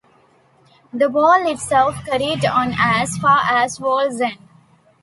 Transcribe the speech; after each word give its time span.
The 0.91 1.11
Wall 1.11 1.47
itself 1.47 1.93
carried 2.07 2.43
on 2.43 2.73
as 2.75 3.19
far 3.19 3.39
as 3.47 3.77
Wallsend. 3.77 4.39